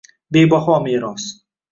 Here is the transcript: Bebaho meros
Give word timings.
Bebaho 0.31 0.73
meros 0.85 1.29